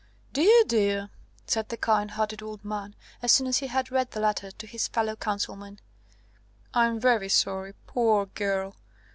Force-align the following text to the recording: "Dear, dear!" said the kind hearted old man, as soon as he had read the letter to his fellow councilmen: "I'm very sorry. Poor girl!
"Dear, 0.33 0.63
dear!" 0.65 1.11
said 1.45 1.69
the 1.69 1.77
kind 1.77 2.09
hearted 2.09 2.41
old 2.41 2.65
man, 2.65 2.95
as 3.21 3.31
soon 3.31 3.45
as 3.45 3.57
he 3.59 3.67
had 3.67 3.91
read 3.91 4.09
the 4.09 4.19
letter 4.19 4.49
to 4.49 4.65
his 4.65 4.87
fellow 4.87 5.15
councilmen: 5.15 5.77
"I'm 6.73 6.99
very 6.99 7.29
sorry. 7.29 7.73
Poor 7.85 8.25
girl! 8.25 8.77